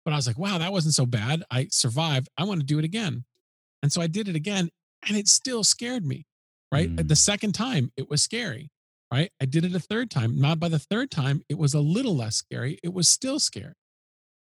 [0.05, 1.43] But I was like, wow, that wasn't so bad.
[1.51, 2.29] I survived.
[2.37, 3.25] I want to do it again.
[3.83, 4.69] And so I did it again
[5.07, 6.25] and it still scared me,
[6.71, 6.89] right?
[6.89, 7.07] Mm.
[7.07, 8.69] The second time, it was scary,
[9.11, 9.31] right?
[9.41, 10.39] I did it a third time.
[10.39, 12.79] Not by the third time, it was a little less scary.
[12.83, 13.73] It was still scary,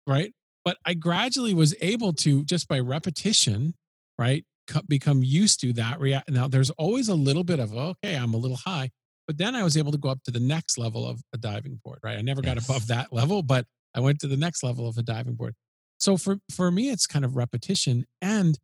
[0.07, 0.33] right?
[0.65, 3.75] But I gradually was able to, just by repetition,
[4.19, 4.45] right,
[4.89, 6.31] become used to that react.
[6.31, 8.91] Now, there's always a little bit of, okay, I'm a little high.
[9.27, 11.81] But then I was able to go up to the next level of a diving
[11.85, 12.19] board, right?
[12.19, 15.03] I never got above that level, but I went to the next level of a
[15.03, 15.55] diving board.
[16.01, 18.59] So for for me, it's kind of repetition, and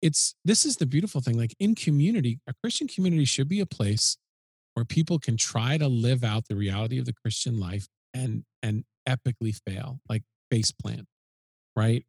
[0.00, 1.36] it's this is the beautiful thing.
[1.36, 4.16] Like in community, a Christian community should be a place
[4.74, 8.84] where people can try to live out the reality of the Christian life and and
[9.08, 11.06] epically fail, like face plant,
[11.74, 12.04] right?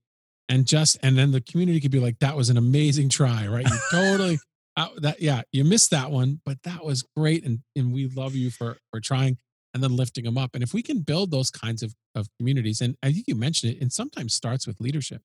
[0.49, 3.67] And just and then the community could be like, that was an amazing try, right?
[3.67, 4.39] You totally
[4.77, 8.35] uh, that yeah, you missed that one, but that was great, and and we love
[8.35, 9.37] you for for trying
[9.73, 10.51] and then lifting them up.
[10.53, 13.73] And if we can build those kinds of, of communities, and I think you mentioned
[13.73, 15.21] it, and sometimes starts with leadership,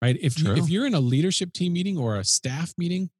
[0.00, 0.16] right?
[0.20, 3.10] If, you, if you're in a leadership team meeting or a staff meeting,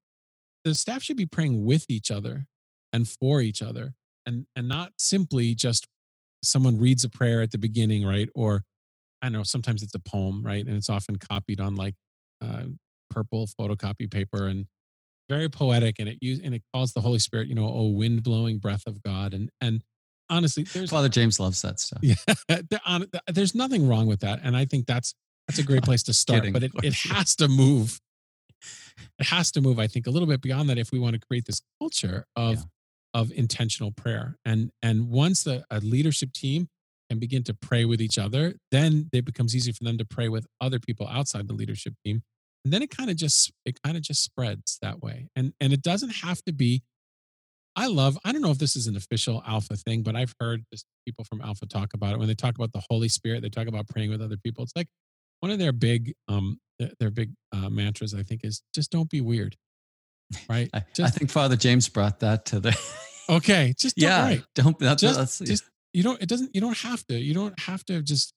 [0.62, 2.46] the staff should be praying with each other
[2.92, 5.88] and for each other and, and not simply just
[6.44, 8.28] someone reads a prayer at the beginning, right?
[8.34, 8.62] Or
[9.22, 10.66] I don't know, sometimes it's a poem, right?
[10.66, 11.94] And it's often copied on like
[12.42, 12.64] uh,
[13.08, 14.66] purple photocopy paper and
[15.28, 18.22] very poetic and it use and it calls the Holy Spirit, you know, oh wind
[18.22, 19.32] blowing breath of God.
[19.32, 19.82] And and
[20.28, 22.00] honestly, there's Father James loves that stuff.
[22.02, 22.14] Yeah,
[22.86, 25.14] on, there's nothing wrong with that, and I think that's
[25.46, 26.52] that's a great place to start.
[26.52, 28.00] but it, it has to move.
[29.18, 29.78] It has to move.
[29.78, 32.56] I think a little bit beyond that if we want to create this culture of
[32.56, 33.20] yeah.
[33.20, 36.68] of intentional prayer, and and once the a leadership team
[37.12, 40.28] can begin to pray with each other, then it becomes easy for them to pray
[40.28, 42.22] with other people outside the leadership team,
[42.64, 45.28] and then it kind of just it kind of just spreads that way.
[45.36, 46.82] And and it doesn't have to be
[47.74, 50.64] I love, I don't know if this is an official Alpha thing, but I've heard
[51.06, 52.18] people from Alpha talk about it.
[52.18, 54.62] When they talk about the Holy Spirit, they talk about praying with other people.
[54.64, 54.88] It's like
[55.40, 56.58] one of their big, um,
[57.00, 59.56] their big uh, mantras, I think, is just don't be weird.
[60.48, 60.68] Right.
[60.74, 62.78] I, just, I think Father James brought that to the.
[63.30, 63.72] okay.
[63.78, 64.22] Just don't, yeah.
[64.22, 64.44] Right.
[64.54, 67.58] Don't, that's, just, that's, just, you don't, it doesn't, you don't have to, you don't
[67.60, 68.34] have to just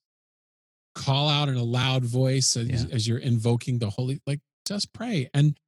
[0.94, 2.94] call out in a loud voice as, yeah.
[2.94, 5.28] as you're invoking the Holy, like just pray.
[5.34, 5.58] And,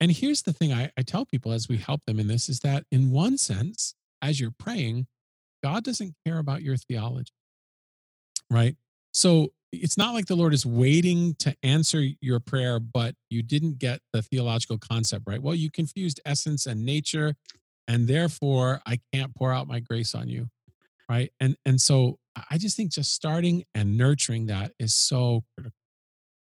[0.00, 2.60] and here's the thing I, I tell people as we help them in this is
[2.60, 5.06] that in one sense, as you're praying,
[5.62, 7.32] God doesn't care about your theology.
[8.50, 8.76] Right.
[9.12, 13.78] So it's not like the Lord is waiting to answer your prayer, but you didn't
[13.78, 15.42] get the theological concept right.
[15.42, 17.34] Well, you confused essence and nature,
[17.86, 20.48] and therefore I can't pour out my grace on you.
[21.10, 21.32] Right.
[21.40, 22.18] And and so
[22.50, 25.74] I just think just starting and nurturing that is so critical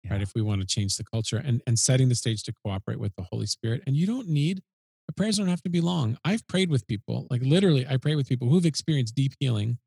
[0.04, 0.13] yeah.
[0.13, 0.21] right?
[0.21, 3.15] If we want to change the culture and, and setting the stage to cooperate with
[3.15, 3.84] the Holy Spirit.
[3.88, 4.62] And you don't need,
[5.08, 6.17] the prayers don't have to be long.
[6.23, 9.78] I've prayed with people, like literally, I pray with people who've experienced deep healing.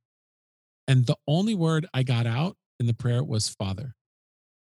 [0.89, 3.95] And the only word I got out in the prayer was Father.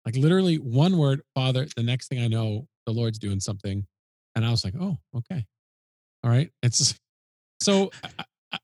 [0.04, 1.66] Like literally one word, Father.
[1.76, 3.86] The next thing I know, the Lord's doing something.
[4.34, 5.44] And I was like, oh, okay.
[6.24, 6.50] All right.
[6.62, 6.98] It's
[7.60, 7.90] so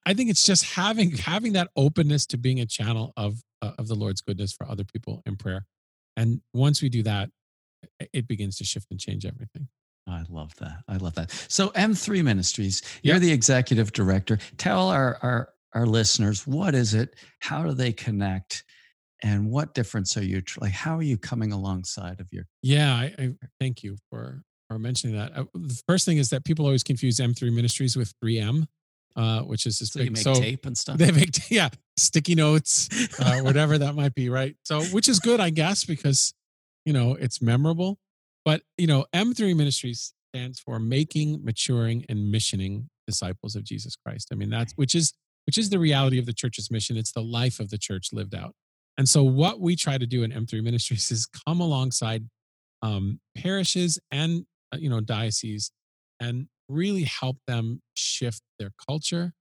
[0.04, 3.88] I, think it's just having having that openness to being a channel of uh, of
[3.88, 5.64] the Lord's goodness for other people in prayer.
[6.16, 7.30] And once we do that,
[8.12, 9.68] it begins to shift and change everything.
[10.08, 10.82] I love that.
[10.88, 11.32] I love that.
[11.48, 13.22] So M3 Ministries, you're yep.
[13.22, 14.38] the executive director.
[14.56, 17.14] Tell our, our our listeners what is it?
[17.40, 18.64] How do they connect?
[19.22, 20.72] And what difference are you like?
[20.72, 22.44] How are you coming alongside of your?
[22.62, 25.32] Yeah, I, I thank you for for mentioning that.
[25.36, 28.66] Uh, the first thing is that people always confuse M3 Ministries with 3M
[29.16, 30.16] uh, which is this so big.
[30.16, 30.98] So tape and stuff.
[30.98, 34.56] They make yeah sticky notes, uh, whatever that might be, right?
[34.64, 36.34] So which is good, I guess, because
[36.84, 37.98] you know it's memorable.
[38.44, 44.28] But you know, M3 Ministries stands for making, maturing, and missioning disciples of Jesus Christ.
[44.32, 45.14] I mean, that's which is
[45.46, 46.96] which is the reality of the church's mission.
[46.96, 48.54] It's the life of the church lived out.
[48.98, 52.24] And so, what we try to do in M3 Ministries is come alongside
[52.82, 55.70] um, parishes and uh, you know dioceses
[56.20, 59.32] and really help them shift their culture.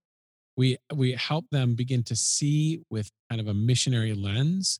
[0.56, 4.78] We we help them begin to see with kind of a missionary lens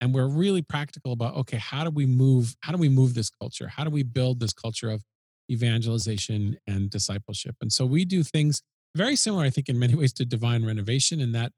[0.00, 3.30] and we're really practical about okay how do we move how do we move this
[3.30, 3.68] culture?
[3.68, 5.02] How do we build this culture of
[5.50, 7.56] evangelization and discipleship?
[7.60, 8.62] And so we do things
[8.96, 11.52] very similar i think in many ways to divine renovation in that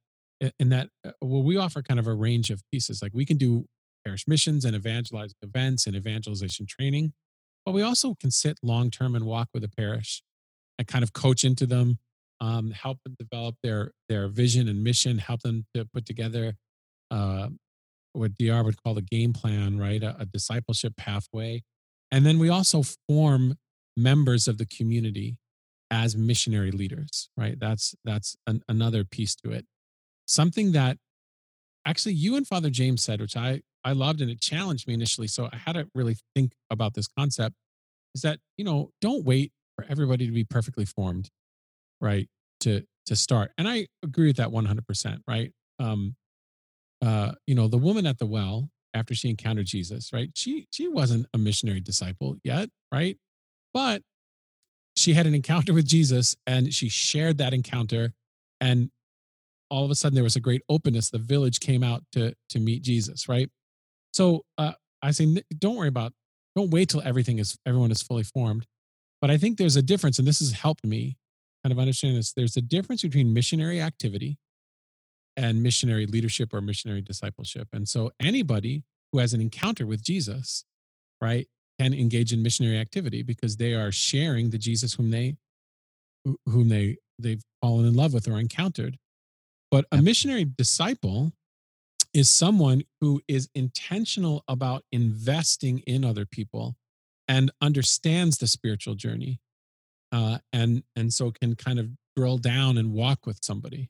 [0.58, 3.02] in that uh, well we offer kind of a range of pieces.
[3.02, 3.66] Like we can do
[4.04, 7.12] parish missions and evangelizing events and evangelization training
[7.64, 10.22] but we also can sit long term and walk with a parish
[10.80, 11.98] and kind of coach into them,
[12.40, 16.54] um, help them develop their their vision and mission, help them to put together
[17.10, 17.48] uh,
[18.14, 20.02] what DR would call a game plan, right?
[20.02, 21.62] A, a discipleship pathway,
[22.10, 23.56] and then we also form
[23.96, 25.36] members of the community
[25.90, 27.60] as missionary leaders, right?
[27.60, 29.66] That's that's an, another piece to it.
[30.26, 30.96] Something that
[31.84, 35.26] actually you and Father James said, which I I loved and it challenged me initially.
[35.26, 37.54] So I had to really think about this concept
[38.14, 41.30] is that, you know, don't wait for everybody to be perfectly formed,
[42.00, 42.28] right?
[42.60, 43.52] To to start.
[43.58, 45.52] And I agree with that 100%, right?
[45.78, 46.16] Um
[47.02, 50.30] uh you know, the woman at the well after she encountered Jesus, right?
[50.34, 53.16] She she wasn't a missionary disciple yet, right?
[53.72, 54.02] But
[54.96, 58.12] she had an encounter with Jesus and she shared that encounter
[58.60, 58.90] and
[59.70, 62.58] all of a sudden there was a great openness the village came out to to
[62.58, 63.48] meet Jesus, right?
[64.12, 66.12] So uh, I say, don't worry about,
[66.56, 68.66] don't wait till everything is, everyone is fully formed.
[69.20, 71.16] But I think there's a difference, and this has helped me
[71.62, 72.32] kind of understand this.
[72.32, 74.38] There's a difference between missionary activity
[75.36, 77.68] and missionary leadership or missionary discipleship.
[77.72, 80.64] And so anybody who has an encounter with Jesus,
[81.20, 81.46] right,
[81.78, 85.36] can engage in missionary activity because they are sharing the Jesus whom they
[86.46, 88.98] whom they they've fallen in love with or encountered.
[89.70, 91.32] But a missionary disciple
[92.12, 96.76] is someone who is intentional about investing in other people
[97.30, 99.40] and understands the spiritual journey
[100.10, 103.88] uh, and and so can kind of drill down and walk with somebody.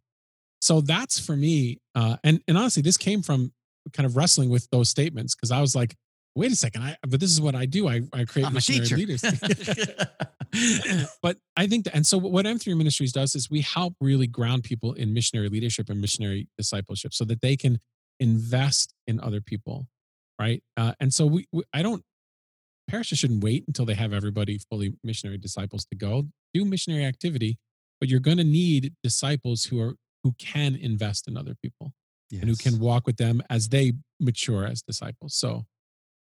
[0.61, 3.53] So that's for me uh, and and honestly this came from
[3.95, 5.97] kind of wrestling with those statements because i was like
[6.37, 7.89] wait a second i but this is what i do.
[7.89, 9.25] I, I create I'm missionary leaders.
[11.23, 14.65] But i think that and so what m3 ministries does is we help really ground
[14.65, 17.79] people in missionary leadership and missionary discipleship so that they can
[18.21, 19.87] invest in other people
[20.41, 20.63] right?
[20.77, 22.03] Uh, and so we, we i don't
[22.91, 26.25] parishes shouldn't wait until they have everybody fully missionary disciples to go.
[26.53, 27.59] Do missionary activity
[28.01, 31.93] but you're going to need disciples who are who can invest in other people
[32.31, 32.41] yes.
[32.43, 35.35] and who can walk with them as they mature as disciples.
[35.35, 35.67] So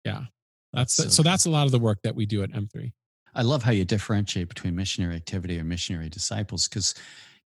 [0.05, 0.25] yeah
[0.73, 2.93] that's, that's so, so that's a lot of the work that we do at m3
[3.35, 6.95] i love how you differentiate between missionary activity and missionary disciples because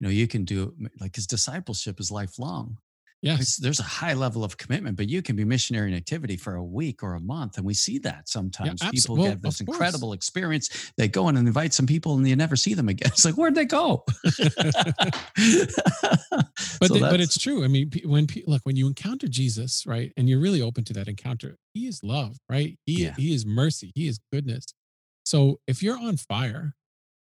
[0.01, 2.79] you know you can do like his discipleship is lifelong
[3.27, 3.57] Yes.
[3.57, 6.63] There's, a high level of commitment, but you can be missionary in activity for a
[6.63, 7.57] week or a month.
[7.57, 10.93] And we see that sometimes yeah, people well, get this incredible experience.
[10.97, 13.11] They go in and invite some people and you never see them again.
[13.17, 14.05] It's like, where'd they go?
[14.25, 14.43] but,
[16.83, 17.65] so they, but it's true.
[17.65, 21.09] I mean, when, look, when you encounter Jesus, right, and you're really open to that
[21.09, 22.79] encounter, he is love, right?
[22.87, 23.15] He, yeah.
[23.17, 23.91] he is mercy.
[23.95, 24.67] He is goodness.
[25.25, 26.75] So if you're on fire,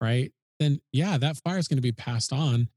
[0.01, 2.67] right, then yeah, that fire is going to be passed on.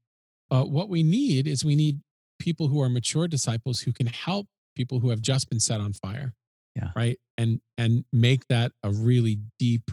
[0.51, 1.99] Uh, what we need is we need
[2.39, 5.93] people who are mature disciples who can help people who have just been set on
[5.93, 6.33] fire.
[6.75, 6.89] Yeah.
[6.95, 7.19] Right.
[7.37, 9.91] And and make that a really deep.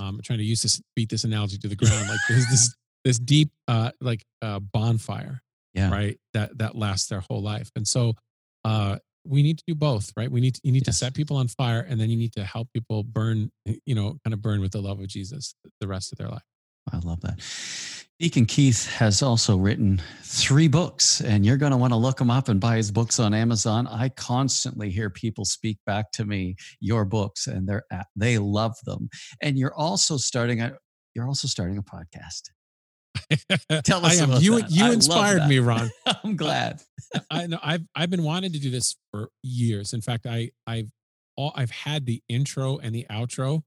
[0.00, 2.08] Um, I'm trying to use this beat this analogy to the ground.
[2.08, 2.74] Like this this
[3.04, 5.42] this deep uh like uh bonfire.
[5.74, 5.90] Yeah.
[5.90, 6.18] Right.
[6.34, 7.70] That that lasts their whole life.
[7.74, 8.14] And so
[8.64, 10.30] uh we need to do both, right?
[10.30, 10.98] We need to, you need yes.
[10.98, 13.50] to set people on fire and then you need to help people burn,
[13.84, 16.44] you know, kind of burn with the love of Jesus the rest of their life.
[16.90, 17.38] I love that.
[18.20, 22.30] Deacon Keith has also written three books, and you're going to want to look him
[22.30, 23.86] up and buy his books on Amazon.
[23.86, 27.84] I constantly hear people speak back to me your books, and they're
[28.16, 29.08] they love them.
[29.40, 30.76] And you're also starting a
[31.14, 32.50] you're also starting a podcast.
[33.84, 34.20] Tell us.
[34.20, 34.32] I am.
[34.42, 34.70] you that.
[34.72, 35.88] you inspired me, Ron.
[36.24, 36.82] I'm glad.
[37.30, 37.60] I know.
[37.62, 39.92] I've I've been wanting to do this for years.
[39.92, 40.90] In fact, I I've
[41.36, 43.62] all I've had the intro and the outro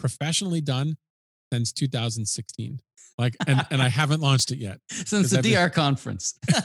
[0.00, 0.96] professionally done
[1.54, 2.80] since 2016.
[3.16, 6.38] Like, and, and I haven't launched it yet since the I've DR been, conference.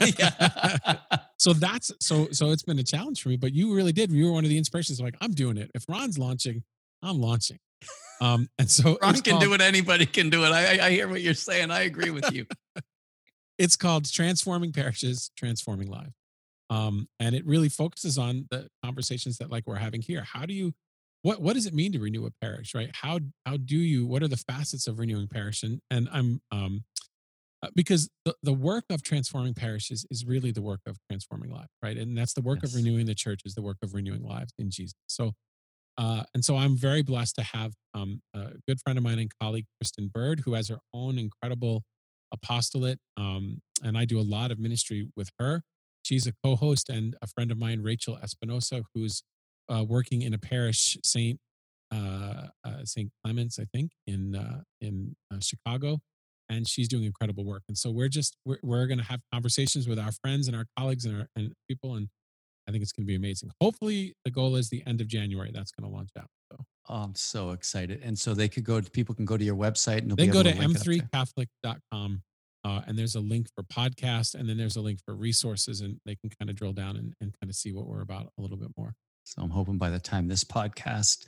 [1.38, 3.36] so that's so so it's been a challenge for me.
[3.36, 4.10] But you really did.
[4.10, 5.00] You were one of the inspirations.
[5.00, 5.70] Like, I'm doing it.
[5.74, 6.64] If Ron's launching,
[7.02, 7.58] I'm launching.
[8.20, 9.60] Um, and so Ron can called, do it.
[9.60, 10.48] Anybody can do it.
[10.48, 11.70] I, I hear what you're saying.
[11.70, 12.46] I agree with you.
[13.58, 16.12] it's called Transforming Parishes, Transforming Lives.
[16.68, 20.22] Um, and it really focuses on the conversations that like we're having here.
[20.22, 20.74] How do you
[21.22, 22.90] what what does it mean to renew a parish right?
[22.94, 25.62] How how do you what are the facets of renewing parish?
[25.62, 26.84] And and i'm um
[27.62, 31.68] uh, because the, the work of transforming parishes is really the work of transforming lives
[31.82, 31.96] right?
[31.96, 32.72] And that's the work yes.
[32.72, 34.94] of renewing the church is the work of renewing lives in jesus.
[35.08, 35.32] So
[35.98, 39.30] uh, and so i'm very blessed to have um, a good friend of mine and
[39.40, 41.82] colleague kristen bird who has her own incredible
[42.32, 45.62] apostolate um, and i do a lot of ministry with her.
[46.02, 49.22] She's a co-host and a friend of mine rachel espinosa who's
[49.70, 51.38] uh, working in a parish, Saint
[51.92, 55.98] uh, uh, Saint Clements, I think, in uh, in uh, Chicago,
[56.48, 57.62] and she's doing incredible work.
[57.68, 60.66] And so we're just we're, we're going to have conversations with our friends and our
[60.78, 62.08] colleagues and our and people, and
[62.68, 63.50] I think it's going to be amazing.
[63.60, 65.50] Hopefully, the goal is the end of January.
[65.52, 66.28] That's going to launch out.
[66.52, 66.64] So.
[66.88, 68.00] Oh, I'm so excited.
[68.02, 70.52] And so they could go people can go to your website and they go to,
[70.52, 72.22] to m3catholic.com
[72.64, 76.00] uh, and there's a link for podcast and then there's a link for resources and
[76.04, 78.42] they can kind of drill down and, and kind of see what we're about a
[78.42, 78.94] little bit more.
[79.30, 81.24] So I'm hoping by the time this podcast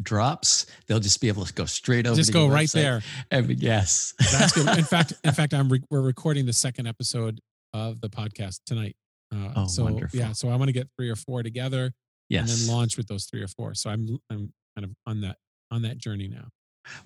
[0.00, 2.16] drops, they'll just be able to go straight over.
[2.16, 3.02] Just go right website.
[3.30, 3.42] there.
[3.58, 4.78] Yes, That's good.
[4.78, 7.40] In fact, in fact, I'm re- we're recording the second episode
[7.74, 8.94] of the podcast tonight.
[9.34, 10.18] Uh, Oh, so wonderful.
[10.18, 11.92] yeah, so I want to get three or four together
[12.28, 12.50] yes.
[12.50, 13.74] and then launch with those three or four.
[13.74, 15.36] So I'm I'm kind of on that
[15.72, 16.48] on that journey now.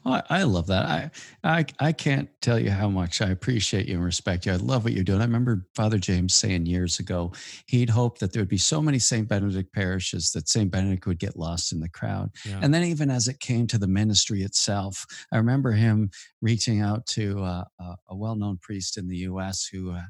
[0.04, 0.86] Well, I I love that.
[0.86, 1.10] I,
[1.42, 4.52] I I can't tell you how much I appreciate you and respect you.
[4.52, 5.20] I love what you're doing.
[5.20, 7.32] I remember Father James saying years ago
[7.66, 9.28] he'd hoped that there would be so many St.
[9.28, 10.70] Benedict parishes that St.
[10.70, 12.30] Benedict would get lost in the crowd.
[12.44, 12.60] Yeah.
[12.62, 16.10] And then even as it came to the ministry itself, I remember him
[16.40, 17.64] reaching out to uh,
[18.08, 19.66] a, well-known priest in the U.S.
[19.66, 20.02] who, uh,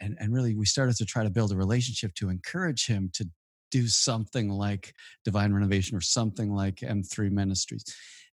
[0.00, 3.28] and and really we started to try to build a relationship to encourage him to
[3.70, 4.94] do something like
[5.24, 7.84] Divine Renovation or something like M3 Ministries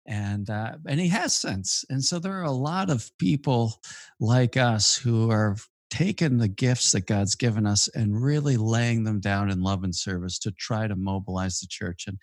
[0.08, 1.84] and uh, and he has since.
[1.90, 3.82] And so there are a lot of people
[4.20, 5.58] like us who are
[5.90, 9.96] taking the gifts that God's given us and really laying them down in love and
[9.96, 12.06] service to try to mobilize the church.
[12.08, 12.18] And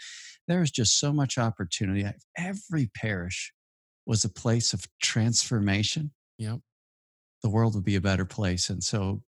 [0.48, 2.06] there's just so much opportunity.
[2.36, 3.52] Every parish
[4.06, 6.12] was a place of transformation.
[6.38, 6.60] Yep.
[7.42, 8.68] The world would be a better place.
[8.68, 9.22] And so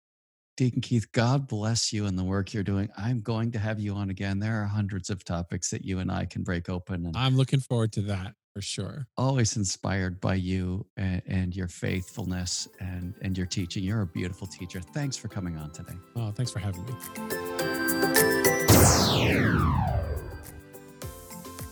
[0.56, 2.88] Deacon Keith, God bless you and the work you're doing.
[2.96, 4.38] I'm going to have you on again.
[4.38, 7.60] There are hundreds of topics that you and I can break open and I'm looking
[7.60, 9.06] forward to that for sure.
[9.18, 13.84] always inspired by you and, and your faithfulness and, and your teaching.
[13.84, 14.80] You're a beautiful teacher.
[14.80, 15.92] Thanks for coming on today.
[16.16, 16.94] Oh, thanks for having me.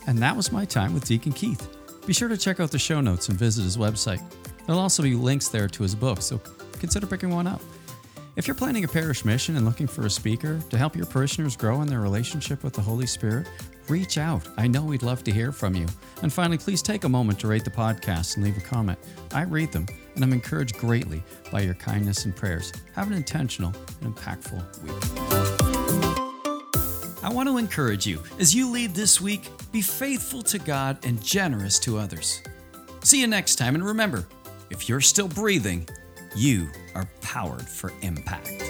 [0.05, 1.75] And that was my time with Deacon Keith.
[2.05, 4.21] Be sure to check out the show notes and visit his website.
[4.67, 6.39] There'll also be links there to his book, so
[6.73, 7.61] consider picking one up.
[8.35, 11.55] If you're planning a parish mission and looking for a speaker to help your parishioners
[11.55, 13.47] grow in their relationship with the Holy Spirit,
[13.87, 14.45] reach out.
[14.57, 15.85] I know we'd love to hear from you.
[16.21, 18.99] And finally, please take a moment to rate the podcast and leave a comment.
[19.31, 22.73] I read them, and I'm encouraged greatly by your kindness and prayers.
[22.93, 24.91] Have an intentional and impactful week.
[27.23, 31.23] I want to encourage you as you lead this week, be faithful to God and
[31.23, 32.41] generous to others.
[33.01, 34.27] See you next time, and remember
[34.69, 35.87] if you're still breathing,
[36.35, 38.64] you are powered for impact.